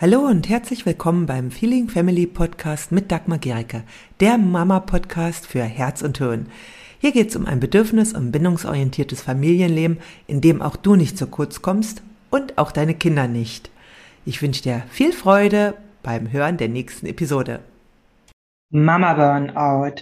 [0.00, 3.82] Hallo und herzlich willkommen beim Feeling Family Podcast mit Dagmar Gericke,
[4.20, 6.46] der Mama-Podcast für Herz und Hirn.
[7.00, 11.26] Hier geht es um ein bedürfnis- und bindungsorientiertes Familienleben, in dem auch du nicht zu
[11.26, 13.70] kurz kommst und auch deine Kinder nicht.
[14.24, 17.60] Ich wünsche dir viel Freude beim Hören der nächsten Episode.
[18.70, 19.96] Mama Burnout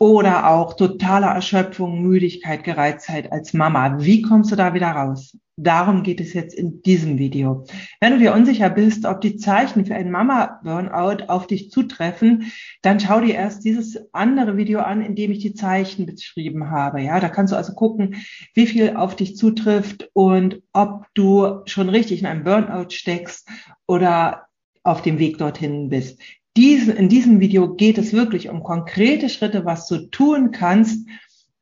[0.00, 3.98] oder auch totale Erschöpfung, Müdigkeit, Gereiztheit als Mama.
[4.00, 5.36] Wie kommst du da wieder raus?
[5.56, 7.66] Darum geht es jetzt in diesem Video.
[8.00, 12.50] Wenn du dir unsicher bist, ob die Zeichen für ein Mama-Burnout auf dich zutreffen,
[12.80, 17.02] dann schau dir erst dieses andere Video an, in dem ich die Zeichen beschrieben habe.
[17.02, 18.16] Ja, da kannst du also gucken,
[18.54, 23.46] wie viel auf dich zutrifft und ob du schon richtig in einem Burnout steckst
[23.86, 24.46] oder
[24.82, 26.18] auf dem Weg dorthin bist.
[26.56, 31.08] Diesen, in diesem Video geht es wirklich um konkrete Schritte, was du tun kannst,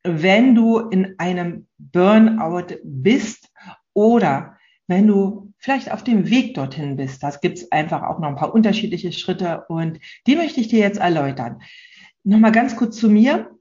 [0.03, 3.49] wenn du in einem Burnout bist
[3.93, 4.57] oder
[4.87, 7.21] wenn du vielleicht auf dem Weg dorthin bist.
[7.21, 10.79] Das gibt es einfach auch noch ein paar unterschiedliche Schritte und die möchte ich dir
[10.79, 11.61] jetzt erläutern.
[12.23, 13.51] Nochmal ganz kurz zu mir.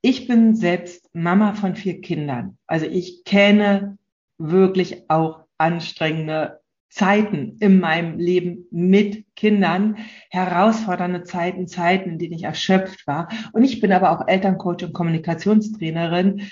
[0.00, 2.58] Ich bin selbst Mama von vier Kindern.
[2.66, 3.98] Also ich kenne
[4.38, 6.57] wirklich auch anstrengende
[6.88, 9.96] Zeiten in meinem Leben mit Kindern,
[10.30, 13.28] herausfordernde Zeiten, Zeiten, in denen ich erschöpft war.
[13.52, 16.50] Und ich bin aber auch Elterncoach und Kommunikationstrainerin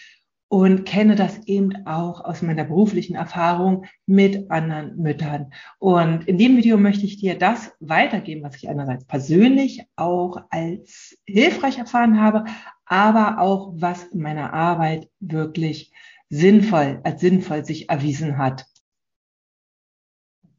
[0.48, 5.52] und kenne das eben auch aus meiner beruflichen Erfahrung mit anderen Müttern.
[5.78, 11.18] Und in dem Video möchte ich dir das weitergeben, was ich einerseits persönlich auch als
[11.26, 12.44] hilfreich erfahren habe,
[12.84, 15.92] aber auch was in meiner Arbeit wirklich
[16.28, 18.66] sinnvoll, als sinnvoll sich erwiesen hat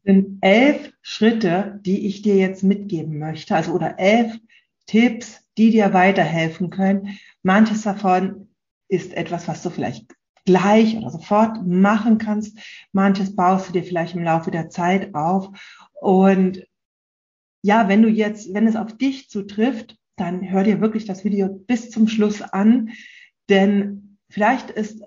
[0.08, 4.40] sind elf Schritte, die ich dir jetzt mitgeben möchte, also oder elf
[4.86, 7.20] Tipps, die dir weiterhelfen können.
[7.44, 8.48] Manches davon
[8.88, 10.06] ist etwas, was du vielleicht
[10.46, 12.58] gleich oder sofort machen kannst.
[12.94, 15.50] Manches baust du dir vielleicht im Laufe der Zeit auf.
[16.00, 16.66] Und
[17.62, 21.50] ja, wenn du jetzt, wenn es auf dich zutrifft, dann hör dir wirklich das Video
[21.50, 22.92] bis zum Schluss an,
[23.50, 25.04] denn vielleicht ist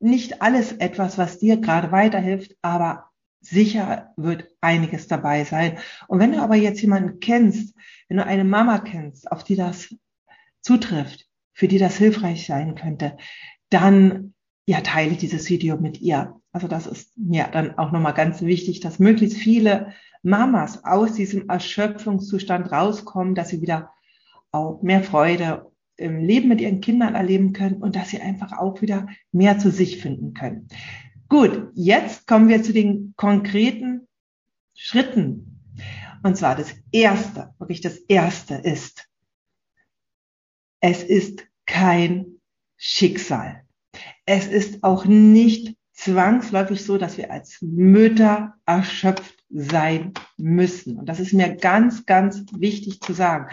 [0.00, 3.11] nicht alles etwas, was dir gerade weiterhilft, aber
[3.42, 5.78] sicher wird einiges dabei sein.
[6.08, 7.74] Und wenn du aber jetzt jemanden kennst,
[8.08, 9.94] wenn du eine Mama kennst, auf die das
[10.60, 13.16] zutrifft, für die das hilfreich sein könnte,
[13.68, 14.34] dann
[14.66, 16.40] ja, teile dieses Video mit ihr.
[16.52, 19.92] Also das ist mir dann auch nochmal ganz wichtig, dass möglichst viele
[20.22, 23.90] Mamas aus diesem Erschöpfungszustand rauskommen, dass sie wieder
[24.52, 28.82] auch mehr Freude im Leben mit ihren Kindern erleben können und dass sie einfach auch
[28.82, 30.68] wieder mehr zu sich finden können.
[31.32, 34.06] Gut, jetzt kommen wir zu den konkreten
[34.76, 35.62] Schritten.
[36.22, 39.08] Und zwar das erste, wirklich das erste ist,
[40.80, 42.38] es ist kein
[42.76, 43.62] Schicksal.
[44.26, 50.98] Es ist auch nicht zwangsläufig so, dass wir als Mütter erschöpft sein müssen.
[50.98, 53.48] Und das ist mir ganz, ganz wichtig zu sagen.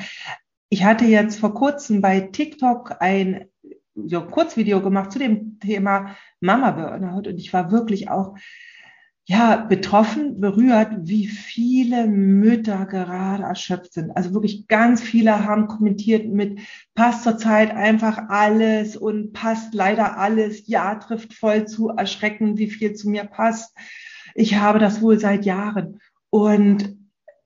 [0.68, 3.47] Ich hatte jetzt vor kurzem bei TikTok ein
[4.05, 8.35] ein Kurzvideo gemacht zu dem Thema Mama Burnout und ich war wirklich auch
[9.29, 14.09] ja, betroffen, berührt, wie viele Mütter gerade erschöpft sind.
[14.17, 16.61] Also wirklich ganz viele haben kommentiert mit,
[16.95, 20.67] passt zurzeit einfach alles und passt leider alles.
[20.67, 23.77] Ja, trifft voll zu, erschreckend, wie viel zu mir passt.
[24.33, 25.99] Ich habe das wohl seit Jahren.
[26.31, 26.97] Und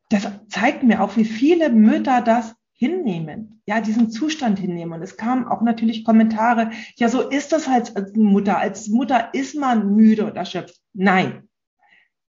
[0.10, 4.94] das zeigt mir auch, wie viele Mütter das hinnehmen, ja, diesen Zustand hinnehmen.
[4.94, 8.58] Und es kamen auch natürlich Kommentare, ja, so ist das halt als Mutter.
[8.58, 10.76] Als Mutter ist man müde und erschöpft.
[10.94, 11.50] Nein,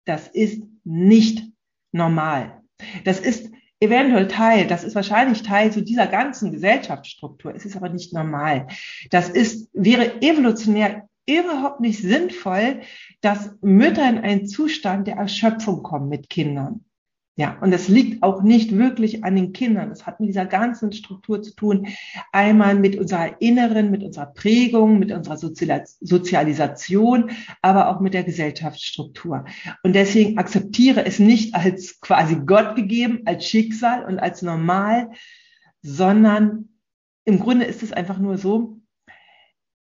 [0.04, 1.50] das ist nicht
[1.92, 2.62] normal.
[3.04, 3.50] Das ist
[3.80, 7.54] eventuell Teil, das ist wahrscheinlich Teil zu so dieser ganzen Gesellschaftsstruktur.
[7.54, 8.66] Es ist aber nicht normal.
[9.10, 12.82] Das ist, wäre evolutionär überhaupt nicht sinnvoll,
[13.20, 16.84] dass Mütter in einen Zustand der Erschöpfung kommen mit Kindern.
[17.36, 19.88] Ja, und das liegt auch nicht wirklich an den Kindern.
[19.88, 21.88] Das hat mit dieser ganzen Struktur zu tun.
[22.30, 29.46] Einmal mit unserer inneren, mit unserer Prägung, mit unserer Sozialisation, aber auch mit der Gesellschaftsstruktur.
[29.82, 35.10] Und deswegen akzeptiere es nicht als quasi Gott gegeben, als Schicksal und als normal,
[35.82, 36.68] sondern
[37.24, 38.78] im Grunde ist es einfach nur so,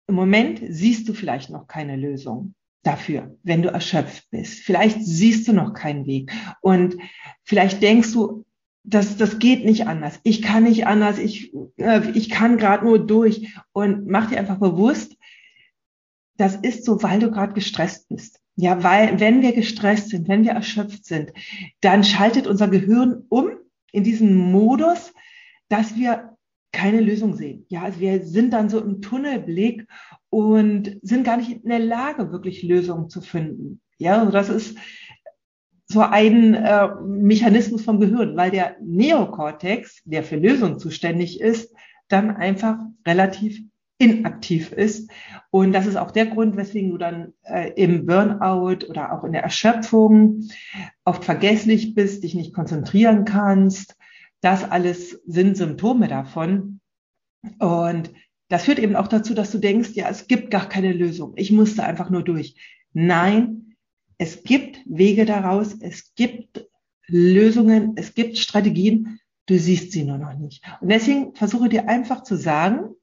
[0.08, 2.54] im Moment siehst du vielleicht noch keine Lösung
[2.86, 4.60] dafür, wenn du erschöpft bist.
[4.60, 6.96] Vielleicht siehst du noch keinen Weg und
[7.42, 8.44] vielleicht denkst du,
[8.86, 10.20] das, das geht nicht anders.
[10.22, 11.18] Ich kann nicht anders.
[11.18, 13.52] Ich, äh, ich kann gerade nur durch.
[13.72, 15.16] Und mach dir einfach bewusst,
[16.36, 18.40] das ist so, weil du gerade gestresst bist.
[18.54, 21.32] Ja, weil wenn wir gestresst sind, wenn wir erschöpft sind,
[21.80, 23.50] dann schaltet unser Gehirn um
[23.90, 25.12] in diesen Modus,
[25.68, 26.35] dass wir
[26.76, 27.64] keine Lösung sehen.
[27.68, 29.86] Ja, also wir sind dann so im Tunnelblick
[30.28, 33.80] und sind gar nicht in der Lage, wirklich Lösungen zu finden.
[33.96, 34.76] Ja, also das ist
[35.86, 41.74] so ein äh, Mechanismus vom Gehirn, weil der Neokortex, der für Lösungen zuständig ist,
[42.08, 42.76] dann einfach
[43.06, 43.58] relativ
[43.98, 45.10] inaktiv ist.
[45.50, 49.32] Und das ist auch der Grund, weswegen du dann äh, im Burnout oder auch in
[49.32, 50.42] der Erschöpfung
[51.06, 53.96] oft vergesslich bist, dich nicht konzentrieren kannst.
[54.40, 56.80] Das alles sind Symptome davon.
[57.58, 58.12] Und
[58.48, 61.32] das führt eben auch dazu, dass du denkst, ja, es gibt gar keine Lösung.
[61.36, 62.56] Ich musste einfach nur durch.
[62.92, 63.76] Nein,
[64.18, 65.74] es gibt Wege daraus.
[65.80, 66.66] Es gibt
[67.06, 67.92] Lösungen.
[67.96, 69.20] Es gibt Strategien.
[69.46, 70.62] Du siehst sie nur noch nicht.
[70.80, 72.96] Und deswegen versuche dir einfach zu sagen,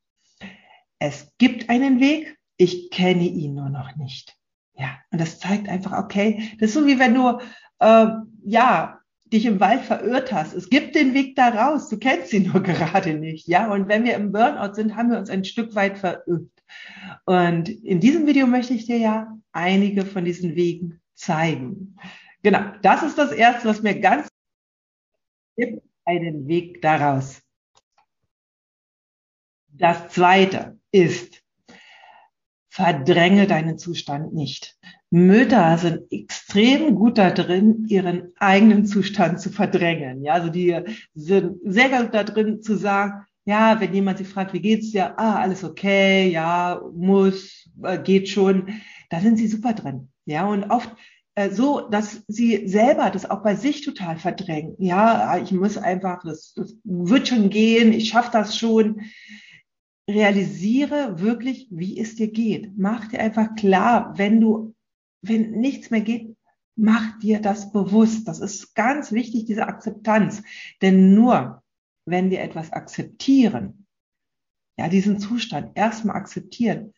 [1.00, 4.38] es gibt einen Weg, ich kenne ihn nur noch nicht.
[4.76, 7.40] Ja, und das zeigt einfach, okay, das ist so wie wenn du,
[7.80, 8.08] äh,
[8.46, 10.54] ja, dich im Wald verirrt hast.
[10.54, 13.48] Es gibt den Weg da raus, du kennst ihn nur gerade nicht.
[13.48, 16.50] Ja, und wenn wir im Burnout sind, haben wir uns ein Stück weit verirrt.
[17.26, 21.98] Und in diesem Video möchte ich dir ja einige von diesen Wegen zeigen.
[22.42, 24.28] Genau, das ist das Erste, was mir ganz
[25.56, 27.42] gibt, einen Weg daraus.
[29.70, 31.44] Das Zweite, ist,
[32.70, 34.78] verdränge deinen Zustand nicht.
[35.14, 40.24] Mütter sind extrem gut da drin, ihren eigenen Zustand zu verdrängen.
[40.24, 40.76] Ja, also die
[41.14, 45.20] sind sehr gut da drin zu sagen, ja, wenn jemand sie fragt, wie geht's dir?
[45.20, 48.70] Ah, alles okay, ja, muss, äh, geht schon.
[49.12, 50.10] Da sind sie super drin.
[50.26, 50.90] Ja, und oft
[51.36, 54.74] äh, so, dass sie selber das auch bei sich total verdrängen.
[54.80, 59.02] Ja, ich muss einfach, das, das wird schon gehen, ich schaffe das schon
[60.10, 62.72] realisiere wirklich, wie es dir geht.
[62.78, 64.73] Mach dir einfach klar, wenn du,
[65.24, 66.36] wenn nichts mehr geht,
[66.76, 68.28] mach dir das bewusst.
[68.28, 70.44] Das ist ganz wichtig, diese Akzeptanz.
[70.82, 71.64] Denn nur,
[72.06, 73.88] wenn wir etwas akzeptieren,
[74.78, 76.94] ja, diesen Zustand erstmal akzeptieren,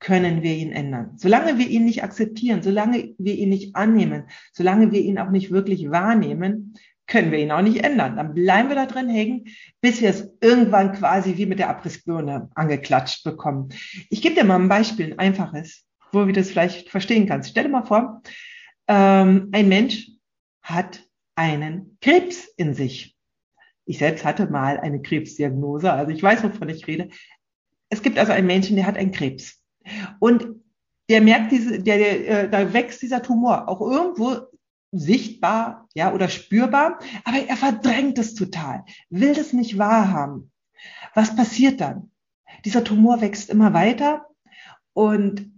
[0.00, 1.12] können wir ihn ändern.
[1.16, 5.50] Solange wir ihn nicht akzeptieren, solange wir ihn nicht annehmen, solange wir ihn auch nicht
[5.50, 6.74] wirklich wahrnehmen,
[7.08, 8.16] können wir ihn auch nicht ändern.
[8.16, 9.46] Dann bleiben wir da drin hängen,
[9.80, 13.70] bis wir es irgendwann quasi wie mit der Abrissbirne angeklatscht bekommen.
[14.10, 17.50] Ich gebe dir mal ein Beispiel, ein einfaches, wo du das vielleicht verstehen kannst.
[17.50, 18.22] Stell dir mal vor,
[18.86, 20.10] ähm, ein Mensch
[20.62, 23.16] hat einen Krebs in sich.
[23.84, 27.08] Ich selbst hatte mal eine Krebsdiagnose, also ich weiß, wovon ich rede.
[27.88, 29.62] Es gibt also einen Menschen, der hat einen Krebs.
[30.18, 30.46] Und
[31.08, 34.46] der merkt diese, der, der, äh, da wächst dieser Tumor auch irgendwo
[34.92, 40.50] sichtbar, ja, oder spürbar, aber er verdrängt es total, will das nicht wahrhaben.
[41.14, 42.10] Was passiert dann?
[42.64, 44.26] Dieser Tumor wächst immer weiter
[44.92, 45.57] und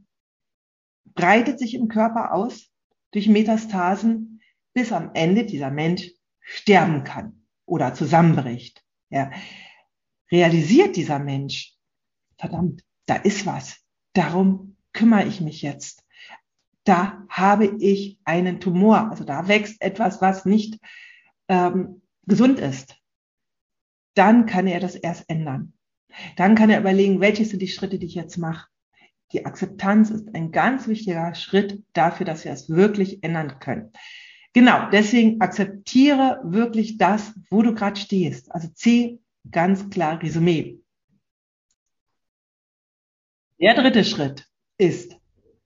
[1.20, 2.70] breitet sich im Körper aus
[3.12, 4.40] durch Metastasen,
[4.72, 8.84] bis am Ende dieser Mensch sterben kann oder zusammenbricht.
[9.10, 9.30] Ja.
[10.30, 11.76] Realisiert dieser Mensch,
[12.38, 13.80] verdammt, da ist was.
[14.12, 16.04] Darum kümmere ich mich jetzt
[16.84, 19.10] da habe ich einen Tumor.
[19.10, 20.80] Also da wächst etwas, was nicht
[21.48, 22.96] ähm, gesund ist.
[24.14, 25.74] Dann kann er das erst ändern.
[26.36, 28.68] Dann kann er überlegen, welche sind die Schritte, die ich jetzt mache.
[29.32, 33.92] Die Akzeptanz ist ein ganz wichtiger Schritt dafür, dass wir es wirklich ändern können.
[34.52, 38.50] Genau, deswegen akzeptiere wirklich das, wo du gerade stehst.
[38.52, 40.80] Also C, ganz klar Resümee.
[43.60, 44.48] Der dritte Schritt
[44.78, 45.16] ist,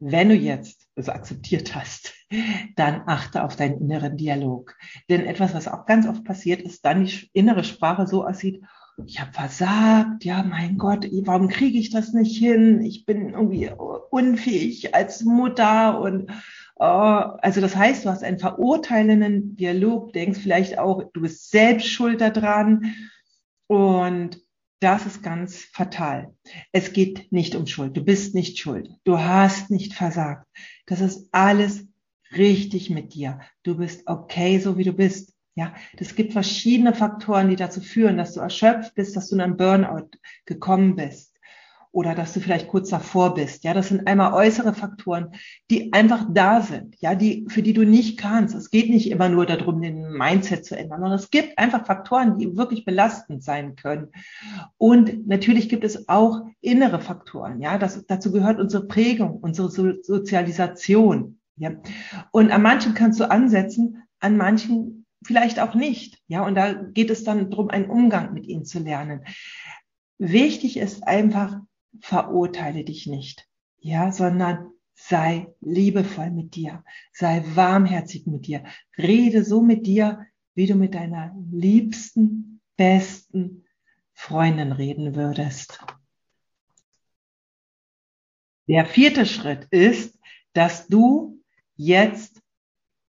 [0.00, 2.12] wenn du jetzt es akzeptiert hast,
[2.76, 4.76] dann achte auf deinen inneren Dialog.
[5.08, 8.62] Denn etwas, was auch ganz oft passiert, ist dann die innere Sprache so aussieht,
[9.06, 12.81] ich habe versagt, ja, mein Gott, warum kriege ich das nicht hin?
[12.82, 13.70] Ich bin irgendwie
[14.10, 16.31] unfähig als Mutter und
[16.77, 21.89] oh, also das heißt, du hast einen verurteilenden Dialog, denkst vielleicht auch, du bist selbst
[21.89, 22.94] schuld daran
[23.67, 24.41] und
[24.81, 26.34] das ist ganz fatal.
[26.70, 27.96] Es geht nicht um Schuld.
[27.96, 28.91] Du bist nicht schuld.
[29.05, 30.46] Du hast nicht versagt.
[30.86, 31.86] Das ist alles
[32.36, 33.41] richtig mit dir.
[33.63, 35.33] Du bist okay, so wie du bist.
[35.56, 39.41] Ja, das gibt verschiedene Faktoren, die dazu führen, dass du erschöpft bist, dass du in
[39.41, 40.08] einen Burnout
[40.46, 41.34] gekommen bist
[41.94, 43.63] oder dass du vielleicht kurz davor bist.
[43.63, 45.31] Ja, das sind einmal äußere Faktoren,
[45.70, 48.53] die einfach da sind, ja, die, für die du nicht kannst.
[48.56, 52.37] Es geht nicht immer nur darum, den Mindset zu ändern, sondern es gibt einfach Faktoren,
[52.37, 54.08] die wirklich belastend sein können.
[54.77, 57.61] Und natürlich gibt es auch innere Faktoren.
[57.61, 61.39] Ja, das, dazu gehört unsere Prägung, unsere so Sozialisation.
[61.56, 61.70] Ja,
[62.32, 66.19] und an manchen kannst du ansetzen, an manchen vielleicht auch nicht.
[66.28, 69.24] Ja, und da geht es dann darum, einen Umgang mit ihnen zu lernen.
[70.19, 71.60] Wichtig ist einfach,
[72.00, 78.64] verurteile dich nicht, ja, sondern sei liebevoll mit dir, sei warmherzig mit dir,
[78.96, 83.64] rede so mit dir, wie du mit deiner liebsten, besten
[84.12, 85.84] Freundin reden würdest.
[88.66, 90.19] Der vierte Schritt ist,
[90.52, 91.43] dass du
[91.76, 92.40] jetzt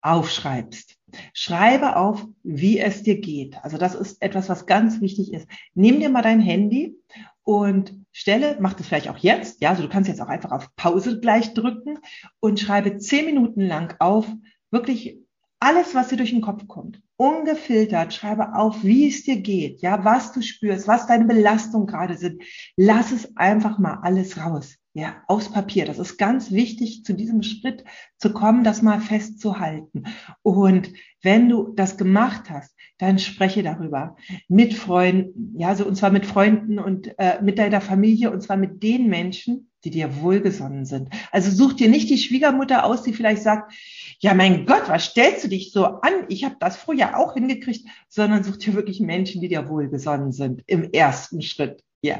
[0.01, 0.96] aufschreibst.
[1.33, 3.57] Schreibe auf, wie es dir geht.
[3.63, 5.47] Also das ist etwas, was ganz wichtig ist.
[5.73, 6.97] Nimm dir mal dein Handy
[7.43, 10.75] und stelle, mach das vielleicht auch jetzt, ja, also du kannst jetzt auch einfach auf
[10.75, 11.99] Pause gleich drücken
[12.39, 14.27] und schreibe zehn Minuten lang auf,
[14.71, 15.19] wirklich
[15.59, 20.03] alles, was dir durch den Kopf kommt, ungefiltert, schreibe auf, wie es dir geht, ja,
[20.03, 22.43] was du spürst, was deine Belastungen gerade sind.
[22.75, 25.85] Lass es einfach mal alles raus, ja, aufs Papier.
[25.85, 27.83] Das ist ganz wichtig, zu diesem Schritt
[28.17, 30.05] zu kommen, das mal festzuhalten.
[30.41, 34.15] Und wenn du das gemacht hast, dann spreche darüber
[34.47, 38.57] mit Freunden, ja, so und zwar mit Freunden und äh, mit deiner Familie und zwar
[38.57, 41.09] mit den Menschen, die dir wohlgesonnen sind.
[41.31, 43.73] Also such dir nicht die Schwiegermutter aus, die vielleicht sagt,
[44.19, 46.25] ja, mein Gott, was stellst du dich so an?
[46.27, 50.63] Ich habe das früher auch hingekriegt, sondern such dir wirklich Menschen, die dir wohlgesonnen sind
[50.65, 51.83] im ersten Schritt.
[52.01, 52.19] Ja.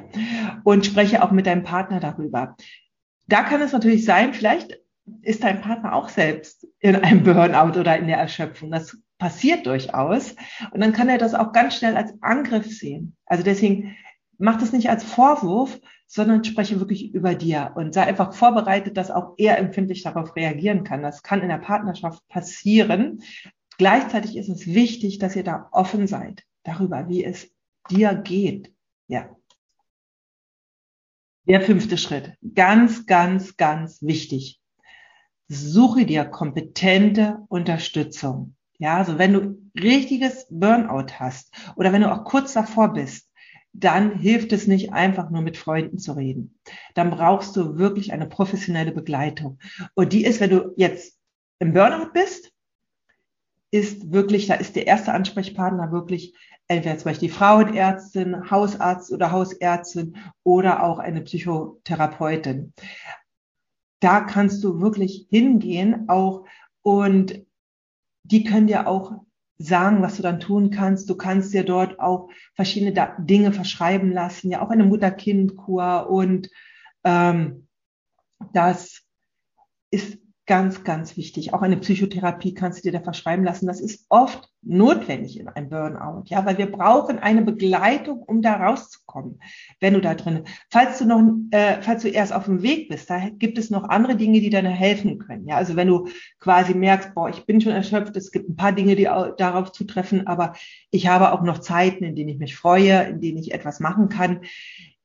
[0.63, 2.55] Und spreche auch mit deinem Partner darüber.
[3.27, 4.79] Da kann es natürlich sein, vielleicht
[5.22, 8.72] ist dein Partner auch selbst in einem Burnout oder in der Erschöpfung.
[8.72, 10.36] Das passiert durchaus.
[10.72, 13.15] Und dann kann er das auch ganz schnell als Angriff sehen.
[13.25, 13.96] Also deswegen
[14.38, 19.12] mach das nicht als Vorwurf, sondern spreche wirklich über dir und sei einfach vorbereitet, dass
[19.12, 21.01] auch er empfindlich darauf reagieren kann.
[21.01, 23.22] Das kann in der Partnerschaft passieren.
[23.77, 27.51] Gleichzeitig ist es wichtig, dass ihr da offen seid darüber, wie es
[27.89, 28.74] dir geht.
[29.07, 29.29] Ja.
[31.48, 32.34] Der fünfte Schritt.
[32.56, 34.60] Ganz, ganz, ganz wichtig.
[35.48, 38.56] Suche dir kompetente Unterstützung.
[38.80, 43.32] Ja, also wenn du richtiges Burnout hast oder wenn du auch kurz davor bist,
[43.72, 46.60] dann hilft es nicht einfach nur mit Freunden zu reden.
[46.96, 49.58] Dann brauchst du wirklich eine professionelle Begleitung.
[49.94, 51.18] Und die ist, wenn du jetzt
[51.60, 52.51] im Burnout bist,
[53.72, 56.34] ist wirklich, da ist der erste Ansprechpartner wirklich
[56.68, 62.74] entweder zum Beispiel die Frauenärztin, Hausarzt oder Hausärztin oder auch eine Psychotherapeutin.
[64.00, 66.46] Da kannst du wirklich hingehen auch
[66.82, 67.46] und
[68.24, 69.14] die können dir auch
[69.58, 71.10] sagen, was du dann tun kannst.
[71.10, 76.50] Du kannst dir dort auch verschiedene Dinge verschreiben lassen, ja auch eine Mutter-Kind-Kur und
[77.04, 77.68] ähm,
[78.54, 79.02] das
[79.90, 81.54] ist ganz, ganz wichtig.
[81.54, 83.68] Auch eine Psychotherapie kannst du dir da verschreiben lassen.
[83.68, 88.56] Das ist oft notwendig in einem Burnout, ja, weil wir brauchen eine Begleitung, um da
[88.56, 89.42] rauszukommen,
[89.82, 90.46] wenn du da drin.
[90.70, 93.89] Falls du noch, äh, falls du erst auf dem Weg bist, da gibt es noch
[93.89, 95.48] andere Dinge, die dir helfen können.
[95.48, 96.08] Ja, also wenn du
[96.39, 100.27] quasi merkst, boah, ich bin schon erschöpft, es gibt ein paar Dinge, die darauf zutreffen,
[100.27, 100.54] aber
[100.92, 104.08] ich habe auch noch Zeiten, in denen ich mich freue, in denen ich etwas machen
[104.08, 104.42] kann.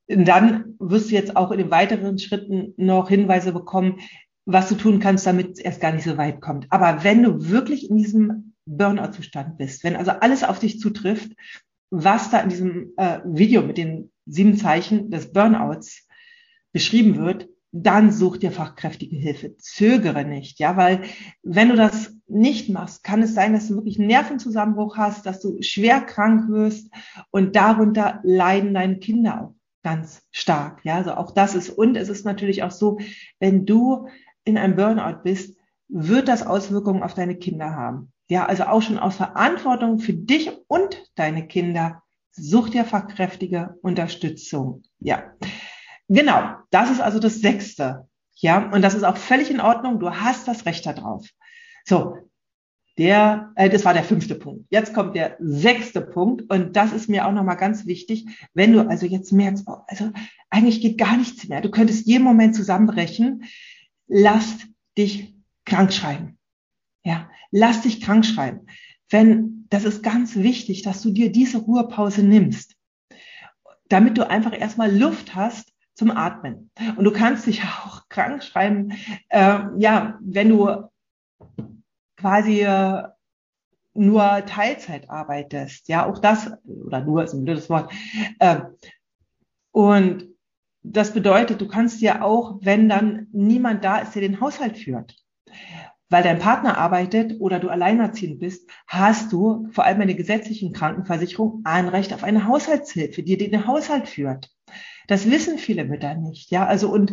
[0.07, 3.99] dann wirst du jetzt auch in den weiteren Schritten noch Hinweise bekommen,
[4.45, 6.67] was du tun kannst, damit es erst gar nicht so weit kommt.
[6.71, 11.33] Aber wenn du wirklich in diesem Burnout-Zustand bist, wenn also alles auf dich zutrifft,
[11.91, 16.07] was da in diesem äh, Video mit den sieben Zeichen des Burnouts
[16.73, 19.57] beschrieben wird, dann such dir fachkräftige Hilfe.
[19.57, 21.03] Zögere nicht, ja, weil
[21.43, 25.41] wenn du das nicht machst, kann es sein, dass du wirklich einen Nervenzusammenbruch hast, dass
[25.41, 26.91] du schwer krank wirst
[27.31, 30.85] und darunter leiden deine Kinder auch ganz stark.
[30.85, 32.99] Ja, also auch das ist, und es ist natürlich auch so,
[33.41, 34.07] wenn du
[34.45, 35.57] in einem Burnout bist,
[35.89, 38.13] wird das Auswirkungen auf deine Kinder haben.
[38.29, 42.03] Ja, also auch schon aus Verantwortung für dich und deine Kinder.
[42.31, 44.85] Such dir fachkräftige Unterstützung.
[45.01, 45.35] Ja,
[46.09, 46.55] genau.
[46.71, 48.09] Das ist also das Sechste.
[48.37, 50.01] Ja, und das ist auch völlig in Ordnung.
[50.01, 51.27] Du hast das Recht darauf.
[51.85, 52.17] So,
[52.99, 54.67] der, äh, das war der fünfte Punkt.
[54.71, 58.27] Jetzt kommt der sechste Punkt und das ist mir auch nochmal ganz wichtig.
[58.55, 60.11] Wenn du also jetzt merkst, oh, also
[60.51, 63.45] eigentlich geht gar nichts mehr, du könntest jeden Moment zusammenbrechen,
[64.07, 64.67] lass
[64.97, 66.39] dich krank schreiben.
[67.05, 68.67] Ja, lass dich krank schreiben.
[69.11, 72.77] Wenn, das ist ganz wichtig, dass du dir diese Ruhepause nimmst,
[73.89, 76.71] damit du einfach erstmal Luft hast zum Atmen.
[76.97, 78.93] Und du kannst dich auch krank schreiben,
[79.29, 80.89] äh, ja, wenn du
[82.17, 83.03] quasi äh,
[83.95, 85.89] nur Teilzeit arbeitest.
[85.89, 87.93] Ja, auch das, oder nur ist ein blödes Wort.
[88.39, 88.61] Äh,
[89.73, 90.32] und
[90.83, 95.17] das bedeutet, du kannst ja auch, wenn dann niemand da ist, der den Haushalt führt,
[96.09, 100.73] weil dein Partner arbeitet oder du alleinerziehend bist, hast du vor allem in der gesetzlichen
[100.73, 104.51] Krankenversicherung ein Recht auf eine Haushaltshilfe, die den Haushalt führt.
[105.07, 106.67] Das wissen viele Mütter nicht, ja.
[106.67, 107.13] Also und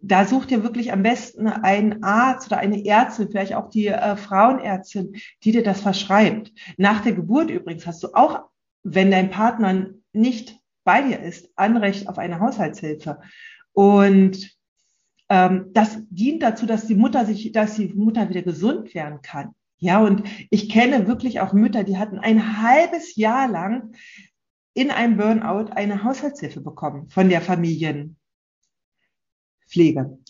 [0.00, 4.16] da sucht ihr wirklich am besten einen Arzt oder eine Ärztin, vielleicht auch die äh,
[4.16, 6.52] Frauenärztin, die dir das verschreibt.
[6.76, 8.44] Nach der Geburt übrigens hast du auch,
[8.84, 10.57] wenn dein Partner nicht
[10.88, 13.20] bei dir ist, Anrecht auf eine Haushaltshilfe.
[13.72, 14.56] Und
[15.28, 19.54] ähm, das dient dazu, dass die Mutter sich, dass die Mutter wieder gesund werden kann.
[19.76, 23.92] Ja, und ich kenne wirklich auch Mütter, die hatten ein halbes Jahr lang
[24.72, 28.16] in einem Burnout eine Haushaltshilfe bekommen von der Familienpflege.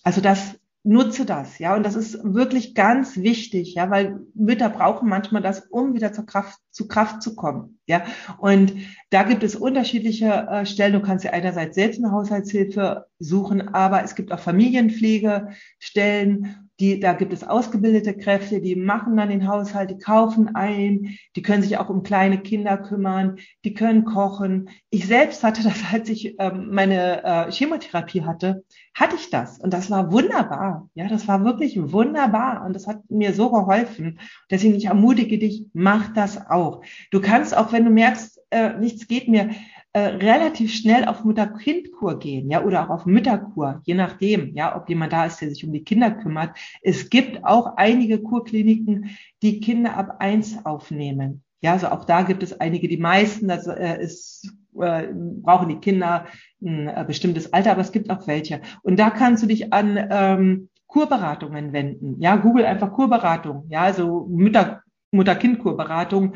[0.03, 5.07] Also das nutze das, ja, und das ist wirklich ganz wichtig, ja, weil Mütter brauchen
[5.09, 8.04] manchmal das, um wieder zur Kraft, zu Kraft zu kommen, ja.
[8.38, 8.73] Und
[9.11, 10.95] da gibt es unterschiedliche äh, Stellen.
[10.95, 17.12] Du kannst ja einerseits selbst eine Haushaltshilfe suchen, aber es gibt auch Familienpflegestellen die, da
[17.12, 21.76] gibt es ausgebildete Kräfte, die machen dann den Haushalt, die kaufen ein, die können sich
[21.78, 24.70] auch um kleine Kinder kümmern, die können kochen.
[24.90, 29.73] Ich selbst hatte das, als ich ähm, meine äh, Chemotherapie hatte, hatte ich das und
[29.73, 30.88] das war wunderbar.
[30.94, 34.20] Ja, das war wirklich wunderbar und das hat mir so geholfen.
[34.50, 36.82] Deswegen ich ermutige dich, mach das auch.
[37.11, 39.50] Du kannst auch, wenn du merkst, äh, nichts geht mir,
[39.99, 44.88] äh, relativ schnell auf Mutter-Kind-Kur gehen, ja, oder auch auf Mütterkur, je nachdem, ja, ob
[44.88, 46.57] jemand da ist, der sich um die Kinder kümmert.
[46.83, 49.11] Es gibt auch einige Kurkliniken,
[49.43, 51.43] die Kinder ab eins aufnehmen.
[51.61, 55.81] Ja, also auch da gibt es einige, die meisten, das äh, ist äh, brauchen die
[55.81, 56.26] Kinder
[56.62, 58.61] ein äh, bestimmtes Alter, aber es gibt auch welche.
[58.83, 62.21] Und da kannst du dich an ähm, Kurberatungen wenden.
[62.21, 63.67] Ja, Google einfach Kurberatung.
[63.69, 66.35] Ja, also Mütter, Mutter-Kind-Kurberatung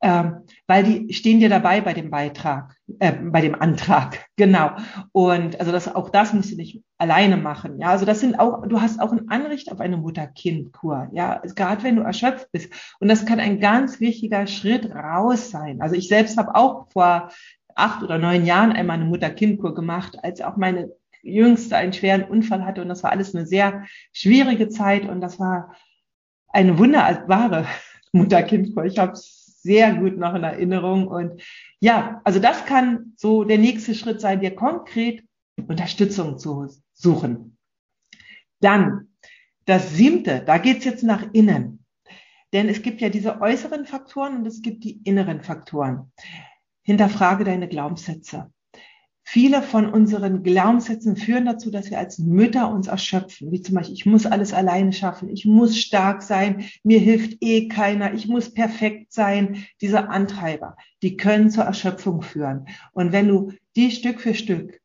[0.00, 4.72] weil die stehen dir dabei bei dem Beitrag, äh, bei dem Antrag, genau.
[5.12, 7.80] Und also das, auch das musst du nicht alleine machen.
[7.80, 11.08] Ja, also das sind auch, du hast auch ein Anrecht auf eine Mutter-Kind-Kur.
[11.12, 12.72] Ja, also gerade wenn du erschöpft bist.
[13.00, 15.80] Und das kann ein ganz wichtiger Schritt raus sein.
[15.80, 17.30] Also ich selbst habe auch vor
[17.74, 20.90] acht oder neun Jahren einmal eine Mutter-Kind-Kur gemacht, als auch meine
[21.22, 22.82] Jüngste einen schweren Unfall hatte.
[22.82, 25.08] Und das war alles eine sehr schwierige Zeit.
[25.08, 25.74] Und das war
[26.48, 27.66] eine wunderbare
[28.12, 28.84] Mutter-Kind-Kur.
[28.84, 29.12] Ich habe
[29.66, 31.08] sehr gut noch in Erinnerung.
[31.08, 31.42] Und
[31.80, 35.24] ja, also das kann so der nächste Schritt sein, dir konkret
[35.66, 37.58] Unterstützung zu suchen.
[38.60, 39.08] Dann
[39.66, 41.84] das siebte, da geht's jetzt nach innen.
[42.52, 46.12] Denn es gibt ja diese äußeren Faktoren und es gibt die inneren Faktoren.
[46.82, 48.52] Hinterfrage deine Glaubenssätze.
[49.28, 53.50] Viele von unseren Glaubenssätzen führen dazu, dass wir als Mütter uns erschöpfen.
[53.50, 57.66] Wie zum Beispiel, ich muss alles alleine schaffen, ich muss stark sein, mir hilft eh
[57.66, 59.64] keiner, ich muss perfekt sein.
[59.80, 62.68] Diese Antreiber, die können zur Erschöpfung führen.
[62.92, 64.80] Und wenn du die Stück für Stück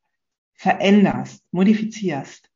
[0.55, 2.49] veränderst, modifizierst,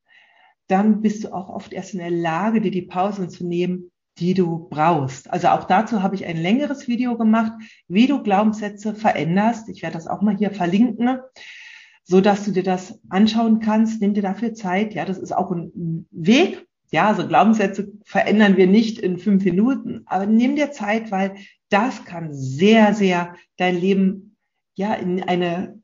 [0.65, 4.33] dann bist du auch oft erst in der Lage, dir die Pausen zu nehmen, die
[4.33, 5.29] du brauchst.
[5.29, 7.53] Also auch dazu habe ich ein längeres Video gemacht,
[7.87, 9.69] wie du Glaubenssätze veränderst.
[9.69, 11.19] Ich werde das auch mal hier verlinken
[12.05, 13.99] so dass du dir das anschauen kannst.
[13.99, 14.93] Nimm dir dafür Zeit.
[14.93, 16.65] Ja, das ist auch ein Weg.
[16.91, 21.35] Ja, also Glaubenssätze verändern wir nicht in fünf Minuten, aber nimm dir Zeit, weil
[21.69, 24.37] das kann sehr, sehr dein Leben
[24.75, 25.81] ja in eine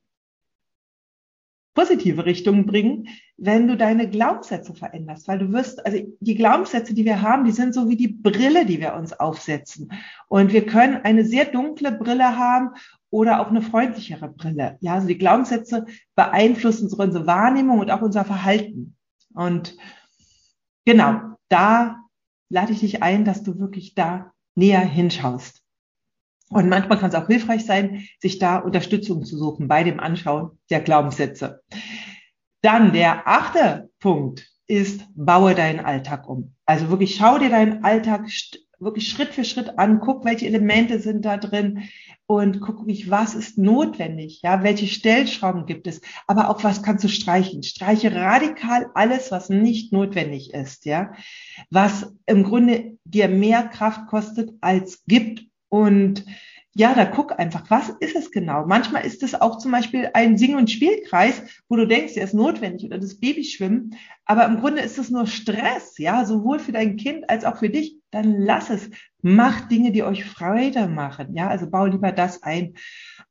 [1.74, 3.08] positive Richtung bringen,
[3.38, 7.52] wenn du deine Glaubenssätze veränderst, weil du wirst, also die Glaubenssätze, die wir haben, die
[7.52, 9.92] sind so wie die Brille, die wir uns aufsetzen.
[10.28, 12.72] Und wir können eine sehr dunkle Brille haben
[13.12, 14.78] oder auch eine freundlichere Brille.
[14.80, 18.96] Ja, also die Glaubenssätze beeinflussen unsere Wahrnehmung und auch unser Verhalten.
[19.34, 19.76] Und
[20.86, 21.20] genau,
[21.50, 21.98] da
[22.50, 25.62] lade ich dich ein, dass du wirklich da näher hinschaust.
[26.50, 30.60] Und manchmal kann es auch hilfreich sein, sich da Unterstützung zu suchen bei dem Anschauen
[30.70, 31.62] der Glaubenssätze.
[32.62, 36.56] Dann der achte Punkt ist, baue deinen Alltag um.
[36.66, 38.30] Also wirklich schau dir deinen Alltag
[38.82, 41.84] wirklich Schritt für Schritt an, guck, welche Elemente sind da drin
[42.26, 47.04] und guck wirklich, was ist notwendig, ja, welche Stellschrauben gibt es, aber auch was kannst
[47.04, 47.64] du streichen.
[47.64, 51.14] Streiche radikal alles, was nicht notwendig ist, ja,
[51.70, 56.26] was im Grunde dir mehr Kraft kostet als gibt und
[56.74, 58.66] ja, da guck einfach, was ist es genau?
[58.66, 62.34] Manchmal ist es auch zum Beispiel ein Sing- und Spielkreis, wo du denkst, der ist
[62.34, 63.96] notwendig oder das Babyschwimmen.
[64.26, 67.70] Aber im Grunde ist es nur Stress, ja, sowohl für dein Kind als auch für
[67.70, 67.98] dich.
[68.12, 68.90] Dann lass es.
[69.22, 71.36] Mach Dinge, die euch Freude machen.
[71.36, 72.76] Ja, also bau lieber das ein.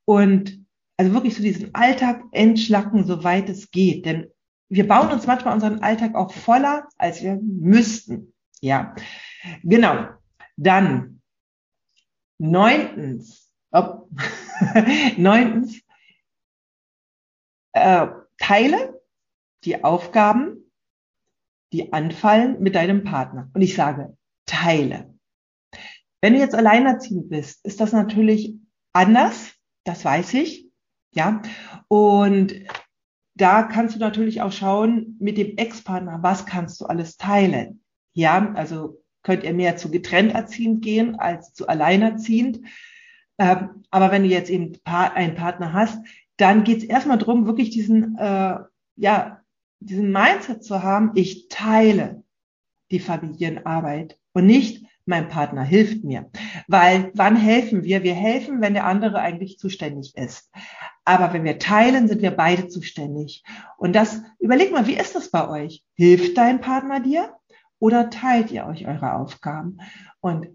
[0.05, 0.65] Und
[0.99, 4.05] also wirklich so diesen Alltag entschlacken, soweit es geht.
[4.05, 4.27] Denn
[4.69, 8.35] wir bauen uns manchmal unseren Alltag auch voller, als wir müssten.
[8.61, 8.95] Ja,
[9.63, 10.09] genau.
[10.57, 11.20] Dann
[12.41, 14.09] Neuntens, oh,
[15.19, 15.83] neuntens,
[17.75, 18.07] äh,
[18.39, 19.03] teile
[19.65, 20.73] die Aufgaben,
[21.75, 23.51] die anfallen mit deinem Partner.
[23.53, 25.15] Und ich sage, teile.
[26.23, 28.57] Wenn du jetzt alleinerziehend bist, ist das natürlich
[28.95, 29.53] anders.
[29.85, 30.67] Das weiß ich.
[31.13, 31.43] Ja.
[31.89, 32.55] Und
[33.35, 37.85] da kannst du natürlich auch schauen mit dem Ex-Partner, was kannst du alles teilen?
[38.15, 42.61] Ja, also könnt ihr mehr zu getrennt erziehend gehen als zu alleinerziehend.
[43.39, 45.99] Ähm, aber wenn du jetzt eben einen Partner hast,
[46.37, 48.59] dann geht es erstmal darum, wirklich diesen, äh,
[48.97, 49.41] ja,
[49.81, 52.23] diesen Mindset zu haben, ich teile
[52.91, 56.31] die Familienarbeit und nicht mein Partner hilft mir.
[56.69, 58.03] Weil wann helfen wir?
[58.03, 60.51] Wir helfen, wenn der andere eigentlich zuständig ist.
[61.05, 63.43] Aber wenn wir teilen, sind wir beide zuständig.
[63.77, 65.83] Und das, überleg mal, wie ist das bei euch?
[65.95, 67.35] Hilft dein Partner dir
[67.81, 69.79] oder teilt ihr euch eure Aufgaben?
[70.21, 70.47] Und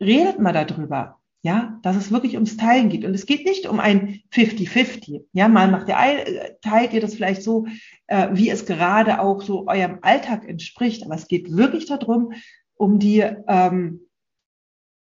[0.00, 3.04] redet mal darüber, ja, dass es wirklich ums Teilen geht.
[3.04, 5.24] Und es geht nicht um ein 50-50.
[5.32, 7.66] Ja, mal macht ihr, äh, teilt ihr das vielleicht so,
[8.06, 11.04] äh, wie es gerade auch so eurem Alltag entspricht.
[11.04, 12.32] Aber es geht wirklich darum,
[12.74, 14.00] um die, ähm,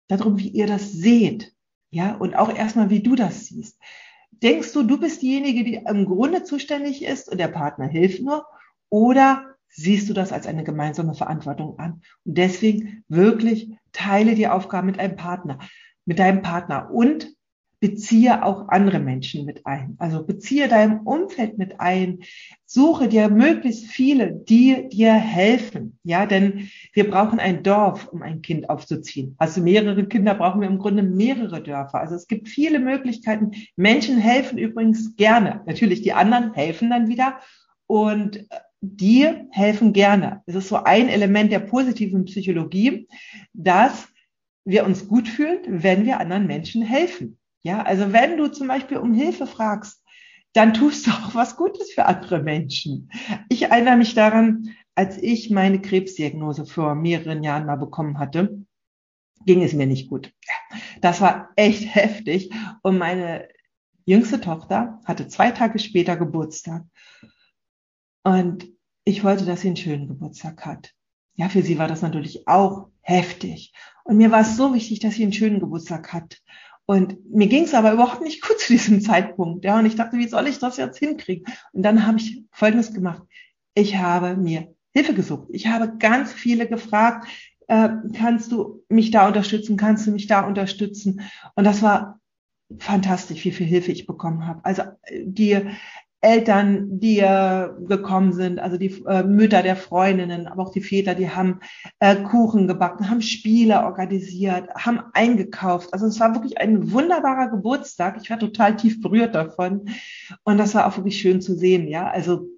[0.09, 1.53] darum, wie ihr das seht.
[1.91, 3.79] Ja, und auch erstmal, wie du das siehst.
[4.31, 8.45] Denkst du, du bist diejenige, die im Grunde zuständig ist und der Partner hilft nur?
[8.89, 12.03] Oder siehst du das als eine gemeinsame Verantwortung an?
[12.25, 15.59] Und deswegen wirklich teile die Aufgaben mit einem Partner,
[16.05, 17.35] mit deinem Partner und
[17.81, 19.97] beziehe auch andere Menschen mit ein.
[19.99, 22.21] Also beziehe dein Umfeld mit ein.
[22.65, 25.99] Suche dir möglichst viele, die dir helfen.
[26.03, 29.35] Ja, denn wir brauchen ein Dorf, um ein Kind aufzuziehen.
[29.37, 32.01] Also mehrere Kinder brauchen wir im Grunde mehrere Dörfer.
[32.01, 33.51] Also es gibt viele Möglichkeiten.
[33.77, 35.61] Menschen helfen übrigens gerne.
[35.67, 37.39] Natürlich die anderen helfen dann wieder
[37.87, 38.47] und
[38.85, 40.43] die helfen gerne.
[40.47, 43.09] Es ist so ein Element der positiven Psychologie,
[43.53, 44.09] dass
[44.65, 47.39] wir uns gut fühlen, wenn wir anderen Menschen helfen.
[47.63, 50.03] Ja, also wenn du zum Beispiel um Hilfe fragst,
[50.53, 53.11] dann tust du auch was Gutes für andere Menschen.
[53.49, 58.65] Ich erinnere mich daran, als ich meine Krebsdiagnose vor mehreren Jahren mal bekommen hatte,
[59.47, 60.33] ging es mir nicht gut.
[61.01, 62.53] Das war echt heftig.
[62.83, 63.49] Und meine
[64.07, 66.85] jüngste Tochter hatte zwei Tage später Geburtstag.
[68.23, 68.74] Und
[69.05, 70.93] ich wollte, dass sie einen schönen Geburtstag hat.
[71.37, 73.73] Ja, für sie war das natürlich auch heftig.
[74.05, 76.41] Und mir war es so wichtig, dass sie einen schönen Geburtstag hat.
[76.87, 79.65] Und mir ging es aber überhaupt nicht gut zu diesem Zeitpunkt.
[79.65, 81.47] Ja, und ich dachte, wie soll ich das jetzt hinkriegen?
[81.73, 83.23] Und dann habe ich Folgendes gemacht.
[83.75, 85.49] Ich habe mir Hilfe gesucht.
[85.51, 87.27] Ich habe ganz viele gefragt,
[87.67, 89.77] äh, kannst du mich da unterstützen?
[89.77, 91.23] Kannst du mich da unterstützen?
[91.57, 92.21] Und das war
[92.79, 94.65] fantastisch, wie viel Hilfe ich bekommen habe.
[94.65, 95.61] Also äh, die
[96.25, 101.15] Eltern, die äh, gekommen sind, also die äh, Mütter der Freundinnen, aber auch die Väter,
[101.15, 101.61] die haben
[102.01, 105.93] äh, Kuchen gebacken, haben Spiele organisiert, haben eingekauft.
[105.93, 108.19] Also es war wirklich ein wunderbarer Geburtstag.
[108.23, 109.91] Ich war total tief berührt davon.
[110.45, 112.09] Und das war auch wirklich schön zu sehen, ja.
[112.09, 112.49] Also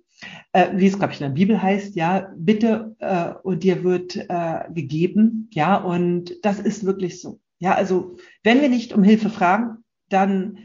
[0.52, 4.16] äh, wie es, glaube ich, in der Bibel heißt, ja, bitte äh, und dir wird
[4.16, 7.40] äh, gegeben, ja, und das ist wirklich so.
[7.58, 10.58] Ja, also wenn wir nicht um Hilfe fragen, dann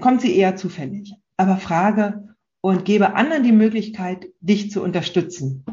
[0.00, 2.21] kommt sie eher zufällig aber frage
[2.62, 5.64] und gebe anderen die Möglichkeit, dich zu unterstützen.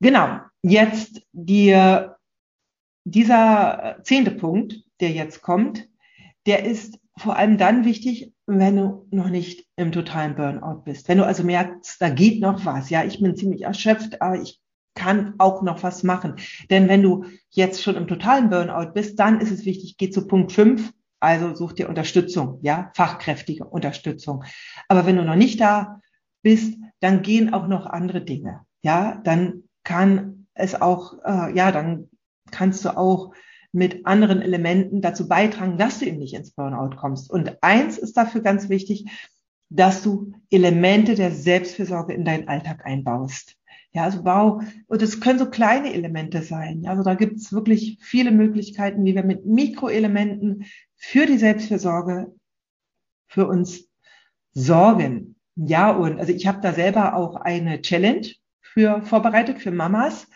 [0.00, 1.74] Genau, jetzt die,
[3.04, 5.88] dieser zehnte Punkt, der jetzt kommt,
[6.46, 11.08] der ist vor allem dann wichtig, wenn du noch nicht im totalen Burnout bist.
[11.08, 12.90] Wenn du also merkst, da geht noch was.
[12.90, 14.60] Ja, ich bin ziemlich erschöpft, aber ich
[14.94, 16.36] kann auch noch was machen.
[16.70, 20.26] Denn wenn du jetzt schon im totalen Burnout bist, dann ist es wichtig, geh zu
[20.26, 24.44] Punkt 5 also such dir Unterstützung, ja, fachkräftige Unterstützung.
[24.88, 26.00] Aber wenn du noch nicht da
[26.42, 28.60] bist, dann gehen auch noch andere Dinge.
[28.82, 32.08] Ja, dann kann es auch, äh, ja, dann
[32.50, 33.32] kannst du auch
[33.72, 37.30] mit anderen Elementen dazu beitragen, dass du eben nicht ins Burnout kommst.
[37.30, 39.06] Und eins ist dafür ganz wichtig,
[39.68, 43.56] dass du Elemente der Selbstfürsorge in deinen Alltag einbaust.
[43.92, 46.86] Ja, also Bau, und es können so kleine Elemente sein.
[46.86, 50.64] Also da gibt es wirklich viele Möglichkeiten, wie wir mit Mikroelementen
[51.00, 52.32] für die Selbstfürsorge
[53.26, 53.88] für uns
[54.52, 55.34] sorgen.
[55.56, 58.28] Ja, und also ich habe da selber auch eine Challenge
[58.60, 60.28] für vorbereitet für Mamas.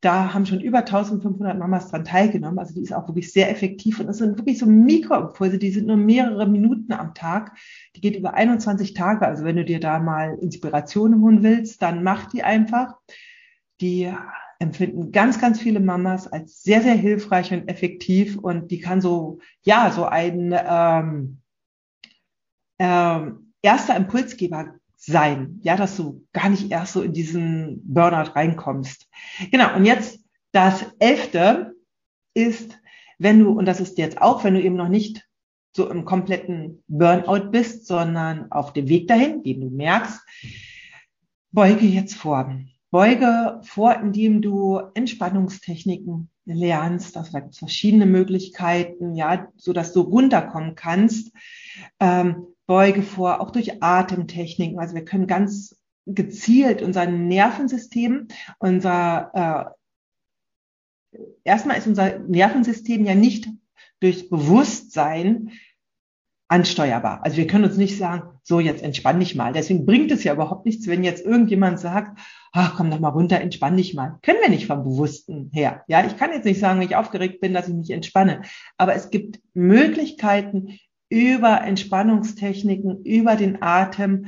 [0.00, 2.58] Da haben schon über 1500 Mamas dran teilgenommen.
[2.58, 4.00] Also die ist auch wirklich sehr effektiv.
[4.00, 7.56] Und es sind wirklich so Mikroimpulse, die sind nur mehrere Minuten am Tag.
[7.94, 9.26] Die geht über 21 Tage.
[9.26, 12.94] Also wenn du dir da mal Inspiration holen willst, dann mach die einfach.
[13.80, 14.12] Die
[14.58, 19.38] empfinden ganz, ganz viele Mamas als sehr, sehr hilfreich und effektiv und die kann so,
[19.62, 21.38] ja, so ein ähm,
[22.78, 29.08] ähm, erster Impulsgeber sein, ja, dass du gar nicht erst so in diesen Burnout reinkommst.
[29.50, 30.20] Genau, und jetzt
[30.52, 31.74] das elfte
[32.34, 32.78] ist,
[33.18, 35.28] wenn du, und das ist jetzt auch, wenn du eben noch nicht
[35.72, 40.20] so im kompletten Burnout bist, sondern auf dem Weg dahin, den du merkst,
[41.52, 42.58] beuge jetzt vor.
[42.90, 47.16] Beuge vor, indem du Entspannungstechniken lernst.
[47.16, 51.32] Also da gibt verschiedene Möglichkeiten, ja, so dass du runterkommen kannst.
[52.00, 54.78] Ähm, Beuge vor, auch durch Atemtechniken.
[54.78, 59.74] Also wir können ganz gezielt unser Nervensystem, unser
[61.12, 63.48] äh, erstmal ist unser Nervensystem ja nicht
[64.00, 65.52] durch Bewusstsein
[66.48, 67.20] ansteuerbar.
[67.22, 69.52] Also wir können uns nicht sagen, so jetzt entspann dich mal.
[69.52, 72.18] Deswegen bringt es ja überhaupt nichts, wenn jetzt irgendjemand sagt,
[72.52, 74.18] ach komm doch mal runter, entspann dich mal.
[74.22, 75.84] Können wir nicht vom Bewussten her.
[75.88, 78.42] Ja, ich kann jetzt nicht sagen, wenn ich aufgeregt bin, dass ich mich entspanne.
[78.78, 80.78] Aber es gibt Möglichkeiten,
[81.10, 84.26] über Entspannungstechniken, über den Atem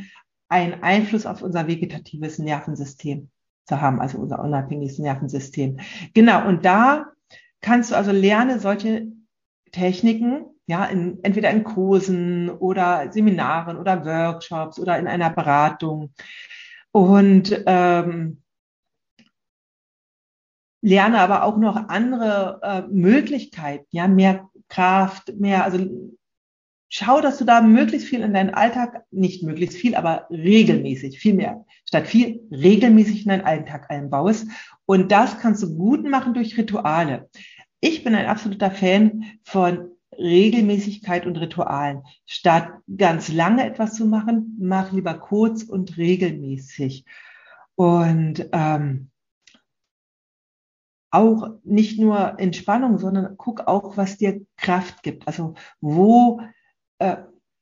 [0.49, 3.29] einen Einfluss auf unser vegetatives Nervensystem
[3.67, 5.79] zu haben, also unser unabhängiges Nervensystem.
[6.15, 7.07] Genau, und da
[7.61, 9.09] kannst du also lernen, solche
[9.73, 16.15] Techniken, ja, in, entweder in Kursen oder Seminaren oder Workshops oder in einer Beratung.
[16.93, 18.41] Und ähm,
[20.81, 25.85] lerne aber auch noch andere äh, Möglichkeiten, ja, mehr Kraft, mehr, also
[26.89, 31.35] schau, dass du da möglichst viel in deinen Alltag, nicht möglichst viel, aber regelmäßig, viel
[31.35, 34.47] mehr, statt viel regelmäßig in deinen Alltag einbaust.
[34.87, 37.29] Und das kannst du gut machen durch Rituale.
[37.81, 42.03] Ich bin ein absoluter Fan von Regelmäßigkeit und Ritualen.
[42.27, 47.05] Statt ganz lange etwas zu machen, mach lieber kurz und regelmäßig.
[47.75, 49.11] Und ähm,
[51.11, 55.27] auch nicht nur Entspannung, sondern guck auch, was dir Kraft gibt.
[55.27, 56.41] Also wo
[56.99, 57.17] äh,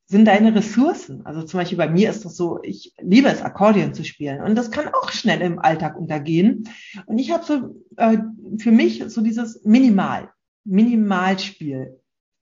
[0.07, 1.25] sind deine Ressourcen?
[1.25, 4.55] Also zum Beispiel bei mir ist das so, ich liebe es, Akkordeon zu spielen und
[4.55, 6.69] das kann auch schnell im Alltag untergehen.
[7.07, 8.19] Und ich habe so äh,
[8.59, 10.31] für mich so dieses Minimal,
[10.65, 11.98] Minimalspiel.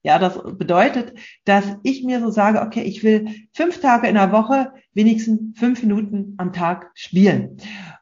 [0.07, 4.31] Ja, das bedeutet, dass ich mir so sage, okay, ich will fünf Tage in der
[4.31, 7.57] Woche wenigstens fünf Minuten am Tag spielen.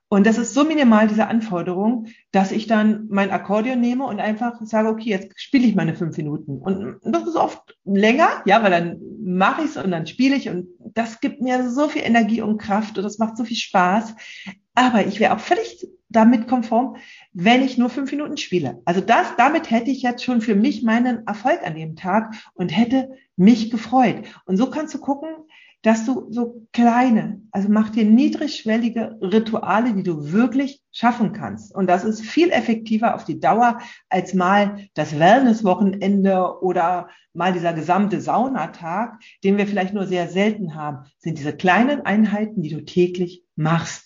[0.08, 4.62] Und das ist so minimal, diese Anforderung, dass ich dann mein Akkordeon nehme und einfach
[4.62, 6.60] sage, okay, jetzt spiele ich meine fünf Minuten.
[6.60, 10.48] Und das ist oft länger, ja, weil dann mache ich es und dann spiele ich
[10.48, 14.14] und das gibt mir so viel Energie und Kraft und das macht so viel Spaß.
[14.76, 16.98] Aber ich wäre auch völlig damit konform,
[17.34, 18.82] wenn ich nur fünf Minuten spiele.
[18.86, 22.70] Also das, damit hätte ich jetzt schon für mich meinen Erfolg an dem Tag und
[22.70, 24.24] hätte mich gefreut.
[24.46, 25.30] Und so kannst du gucken,
[25.86, 31.76] dass du so kleine, also mach dir niedrigschwellige Rituale, die du wirklich schaffen kannst.
[31.76, 33.78] Und das ist viel effektiver auf die Dauer
[34.10, 40.74] als mal das Wellness-Wochenende oder mal dieser gesamte Saunatag, den wir vielleicht nur sehr selten
[40.74, 44.05] haben, sind diese kleinen Einheiten, die du täglich machst.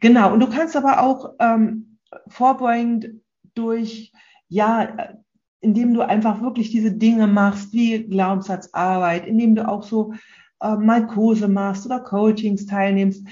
[0.00, 0.32] Genau.
[0.32, 3.10] Und du kannst aber auch ähm, vorbeugend
[3.54, 4.12] durch,
[4.48, 5.14] ja,
[5.60, 10.14] indem du einfach wirklich diese Dinge machst, wie Glaubenssatzarbeit, indem du auch so
[10.60, 13.26] äh, mal Kurse machst oder Coachings teilnimmst,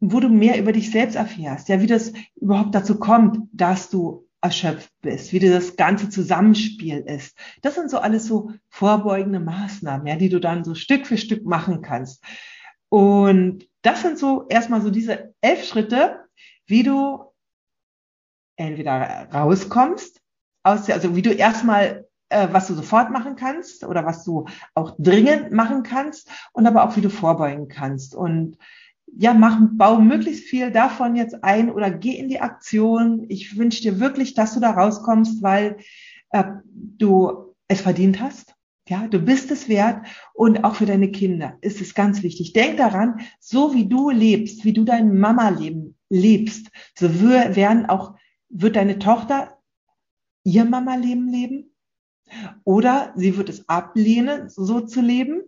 [0.00, 4.26] wo du mehr über dich selbst erfährst, ja, wie das überhaupt dazu kommt, dass du
[4.42, 7.38] erschöpft bist, wie das ganze Zusammenspiel ist.
[7.62, 11.46] Das sind so alles so vorbeugende Maßnahmen, ja, die du dann so Stück für Stück
[11.46, 12.24] machen kannst.
[12.88, 16.24] Und das sind so erstmal so diese elf Schritte,
[16.66, 17.24] wie du
[18.56, 20.20] entweder rauskommst
[20.62, 24.46] aus der, also wie du erstmal äh, was du sofort machen kannst oder was du
[24.74, 28.14] auch dringend machen kannst und aber auch wie du vorbeugen kannst.
[28.14, 28.56] Und
[29.14, 33.26] ja, mach, bau möglichst viel davon jetzt ein oder geh in die Aktion.
[33.28, 35.76] Ich wünsche dir wirklich, dass du da rauskommst, weil
[36.30, 38.54] äh, du es verdient hast.
[38.88, 42.52] Ja, du bist es wert und auch für deine Kinder ist es ganz wichtig.
[42.52, 46.68] Denk daran, so wie du lebst, wie du dein Mama-Leben lebst,
[46.98, 48.16] so werden auch,
[48.48, 49.58] wird deine Tochter
[50.44, 51.76] ihr Mama-Leben leben
[52.64, 55.42] oder sie wird es ablehnen, so zu leben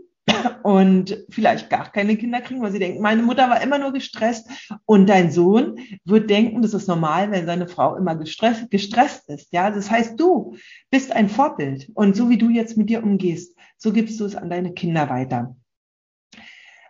[0.62, 4.49] und vielleicht gar keine Kinder kriegen, weil sie denken, meine Mutter war immer nur gestresst
[4.87, 9.53] und dein Sohn wird denken, das ist normal, wenn seine Frau immer gestresst, gestresst ist.
[9.53, 10.57] Ja, das heißt, du
[10.90, 14.37] bist ein Vorbild und so wie du jetzt mit dir umgehst, so gibst du es
[14.37, 15.57] an deine Kinder weiter.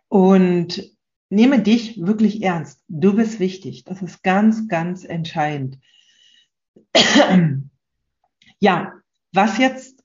[0.09, 0.95] Und
[1.31, 2.85] nehme dich wirklich ernst.
[2.89, 3.85] Du bist wichtig.
[3.85, 5.79] Das ist ganz, ganz entscheidend.
[8.61, 8.93] ja,
[9.33, 10.05] was jetzt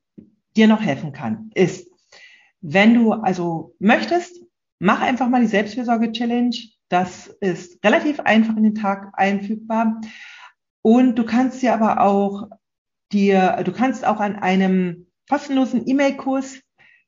[0.56, 1.88] dir noch helfen kann, ist,
[2.61, 4.41] wenn du also möchtest,
[4.79, 6.55] mach einfach mal die Selbstfürsorge-Challenge.
[6.89, 10.01] Das ist relativ einfach in den Tag einfügbar.
[10.81, 12.49] Und du kannst dir aber auch
[13.11, 16.61] dir, du kannst auch an einem kostenlosen E-Mail-Kurs,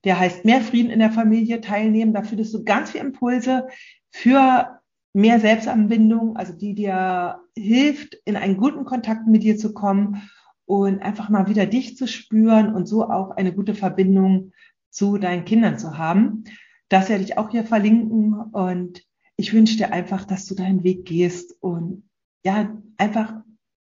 [0.04, 2.14] der heißt Mehr Frieden in der Familie teilnehmen.
[2.14, 3.68] Da findest du ganz viele Impulse
[4.12, 4.80] für
[5.14, 10.30] mehr Selbstanbindung, also die dir hilft, in einen guten Kontakt mit dir zu kommen
[10.66, 14.54] und einfach mal wieder dich zu spüren und so auch eine gute Verbindung
[14.92, 16.44] zu deinen Kindern zu haben.
[16.90, 19.04] Das werde ich auch hier verlinken und
[19.38, 22.04] ich wünsche dir einfach, dass du deinen Weg gehst und
[22.44, 23.34] ja, einfach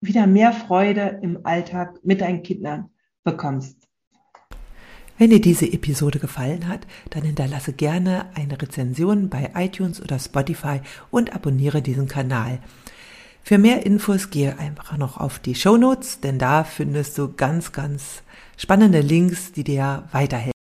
[0.00, 2.90] wieder mehr Freude im Alltag mit deinen Kindern
[3.24, 3.76] bekommst.
[5.18, 10.80] Wenn dir diese Episode gefallen hat, dann hinterlasse gerne eine Rezension bei iTunes oder Spotify
[11.10, 12.60] und abonniere diesen Kanal.
[13.42, 17.72] Für mehr Infos gehe einfach noch auf die Show Notes, denn da findest du ganz,
[17.72, 18.22] ganz
[18.56, 20.59] spannende Links, die dir weiterhelfen.